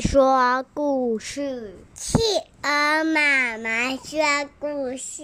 [0.00, 2.18] 说故事，企
[2.62, 4.20] 鹅妈妈说
[4.58, 5.22] 故事。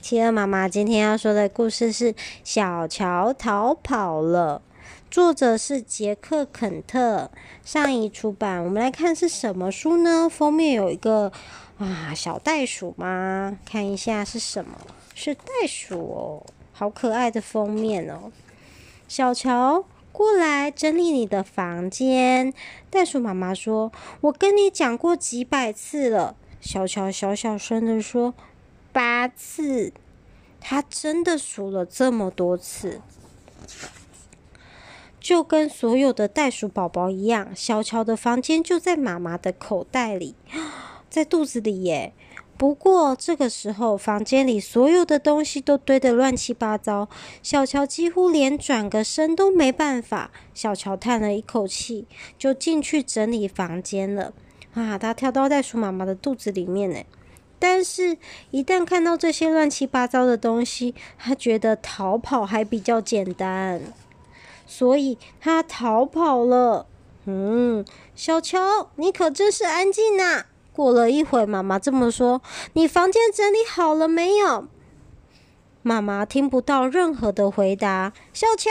[0.00, 2.12] 企鹅妈妈今天要说的故事是
[2.44, 4.62] 《小乔逃跑了》，
[5.10, 7.30] 作者是杰克·肯特，
[7.64, 8.64] 上一出版。
[8.64, 10.28] 我们来看是什么书呢？
[10.28, 11.32] 封面有一个
[11.78, 13.58] 啊小袋鼠吗？
[13.64, 14.78] 看一下是什么？
[15.14, 18.30] 是袋鼠哦，好可爱的封面哦。
[19.08, 19.84] 小乔。
[20.12, 22.52] 过来整理你的房间。
[22.90, 23.92] 袋鼠妈妈说
[24.22, 28.34] ：“我跟你讲过几百次了。”小乔小小声的说
[28.92, 29.92] ：“八次。”
[30.62, 33.00] 他真的数了这么多次，
[35.18, 37.56] 就跟所有的袋鼠宝宝一样。
[37.56, 40.34] 小乔的房间就在妈妈的口袋里，
[41.08, 42.12] 在肚子里耶。
[42.60, 47.08] 不过这个时候，房间里所有的东西都堆得乱七八糟，
[47.42, 50.30] 小乔几乎连转个身都没办法。
[50.52, 52.06] 小乔叹了一口气，
[52.36, 54.34] 就进去整理房间了。
[54.74, 56.98] 啊，他跳到袋鼠妈妈的肚子里面呢。
[57.58, 58.18] 但是，
[58.50, 63.80] 一旦看到这些乱七八糟的东西，他觉得逃跑还比较简单，
[64.66, 66.84] 所以他逃跑了。
[67.24, 67.82] 嗯，
[68.14, 70.44] 小乔，你可真是安静呐。
[70.72, 72.40] 过了一会，妈妈这么说
[72.74, 74.68] ：“你房间整理好了没有？”
[75.82, 78.12] 妈妈听不到任何的回答。
[78.32, 78.70] 小乔，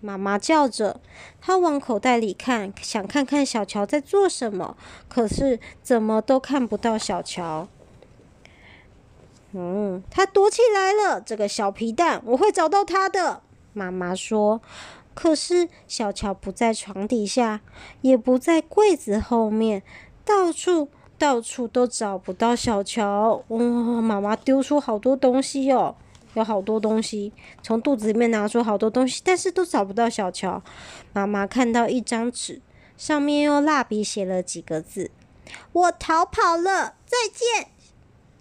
[0.00, 1.00] 妈妈叫着，
[1.40, 4.76] 她往口袋里看，想看看小乔在做什么，
[5.08, 7.68] 可是怎么都看不到小乔。
[9.52, 13.42] 嗯，他躲起来了，这个小皮蛋，我会找到他的。
[13.72, 14.60] 妈妈说。
[15.14, 17.62] 可是小乔不在床底下，
[18.02, 19.82] 也不在柜子后面，
[20.26, 20.90] 到处。
[21.18, 24.00] 到处都找不到小乔，哇、哦！
[24.02, 25.96] 妈妈丢出好多东西哟、哦，
[26.34, 30.62] 有好多东西，从肚子里面拿出好多东西，但是都找不到小乔。
[31.12, 32.60] 妈妈看到一张纸，
[32.96, 35.10] 上面用蜡笔写了几个字
[35.72, 37.68] ：“我逃跑了，再见，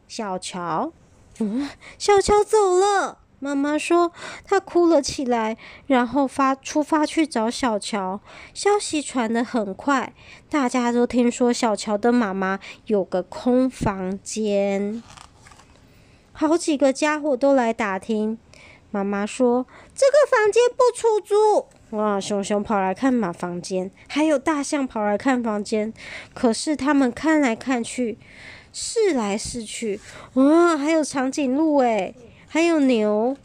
[0.08, 0.92] 小乔。”
[1.40, 3.20] 嗯，小乔走了。
[3.40, 4.12] 妈妈说
[4.44, 5.58] ：“她哭了起来，
[5.88, 8.20] 然后发出发去找小乔。
[8.54, 10.14] 消息传得很快，
[10.50, 15.04] 大家都听说小乔的妈妈有个空房间，
[16.32, 18.38] 好几个家伙都来打听。
[18.92, 25.94] 妈妈说：‘这个房间不出租。’哇，熊熊跑来看马房间，还有大象跑来看房间。
[26.34, 28.18] 可是他们看来看去，
[28.74, 30.00] 试来试去，
[30.34, 32.16] 哇，还有长颈鹿诶。
[32.56, 33.36] 还有牛，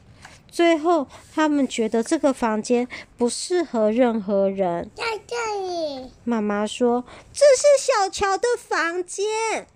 [0.48, 2.86] 最后他们觉得这个房间
[3.18, 4.88] 不适合任何人。
[4.94, 5.34] 在这
[5.66, 7.04] 里，妈妈说
[7.34, 9.66] ：“这是小乔的房间。”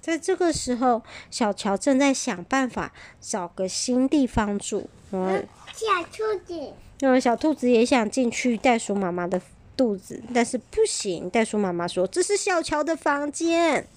[0.00, 4.88] 在这个时候，小乔正在想办法找个新地方住。
[5.10, 5.44] 嗯，
[5.74, 9.42] 小兔子，嗯，小兔子也想进去袋鼠妈妈的
[9.76, 11.28] 肚子，但是不行。
[11.28, 13.88] 袋鼠妈妈说：“这是小乔的房间。”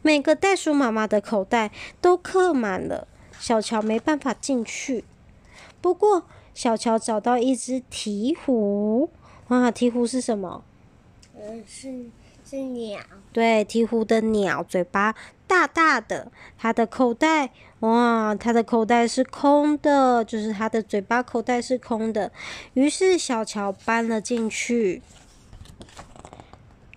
[0.00, 3.06] 每个袋鼠妈妈的口袋都刻满了。
[3.38, 5.04] 小乔没办法进去，
[5.80, 9.08] 不过小乔找到一只鹈鹕。
[9.48, 10.64] 哇，鹈鹕是什么？
[11.34, 12.06] 嗯，是
[12.44, 13.00] 是鸟。
[13.32, 15.14] 对，鹈鹕的鸟嘴巴
[15.46, 17.50] 大大的，它的口袋
[17.80, 22.32] 哇，它的口袋是空的，就是它的嘴巴口袋是空的。
[22.74, 25.00] 于是小乔搬了进去，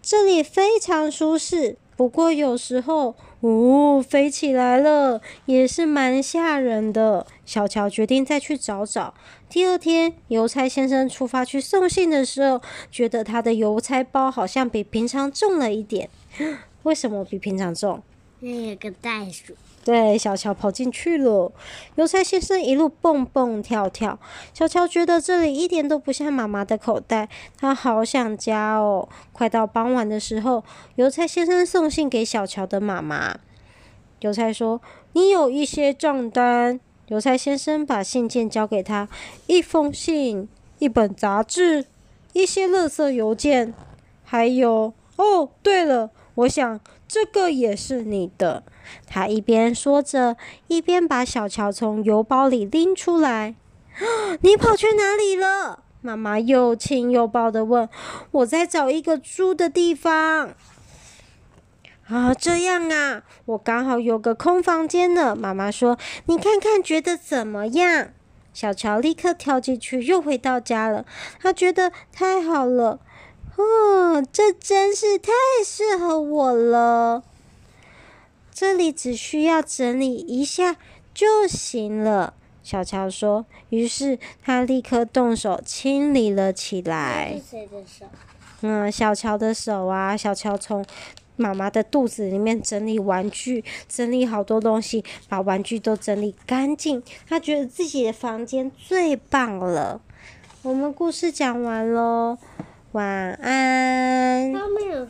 [0.02, 1.78] 这里非常舒适。
[1.96, 7.26] 不过有时候，哦，飞起来了，也是蛮吓人的。
[7.46, 9.14] 小乔决定再去找找。
[9.50, 16.10] 第二天，邮差先生出发去送信的时候，觉得他的邮差包好像比平常重了一点。
[16.84, 18.02] 为什么比平常重？
[18.42, 19.54] 那有个袋鼠。
[19.84, 21.52] 对，小乔跑进去了。
[21.96, 24.20] 邮差先生一路蹦蹦跳跳，
[24.54, 29.10] 小乔觉得这里一点都不像妈妈的口袋，他好想家哦。
[29.32, 30.64] 快到傍晚的时候，
[30.96, 33.40] 邮差先生送信给小乔的妈妈。
[34.20, 34.80] 邮差说
[35.14, 36.80] ：“你有一些账单。”
[37.10, 39.10] 邮差先生把信件交给他，
[39.48, 40.48] 一封信，
[40.78, 41.86] 一本杂志，
[42.34, 43.74] 一些垃圾邮件，
[44.24, 44.94] 还有……
[45.18, 46.12] 哦，对了。
[46.42, 48.64] 我想这个也是你的。
[49.06, 53.56] 他一边说着，一边把小乔从邮包里拎出来。
[54.42, 55.84] 你跑去哪里了？
[56.02, 57.88] 妈妈又亲又抱的问。
[58.32, 60.56] 我在找一个住的地方。
[62.08, 65.36] 啊，这样啊，我刚好有个空房间呢。
[65.36, 68.10] 妈妈说：“你看看，觉得怎么样？”
[68.52, 71.06] 小乔立刻跳进去，又回到家了。
[71.40, 73.00] 他觉得太好了。
[73.56, 75.32] 哦，这真是太
[75.64, 76.20] 适合。
[78.62, 80.78] 这里只需要整理一下
[81.16, 82.36] 就行了。
[82.62, 83.44] 小乔说。
[83.70, 87.34] 于是他立刻动手清理了起来。
[87.38, 88.06] 是谁的手？
[88.62, 90.16] 嗯，小乔的手啊。
[90.16, 90.86] 小乔从
[91.38, 97.02] 妈妈的肚子里面整理玩具，整理好多东西，把玩具都整理干净。
[97.28, 100.00] 他觉得自己的房间最棒了。
[100.62, 102.38] 我们故事讲完喽，
[102.92, 104.54] 晚安。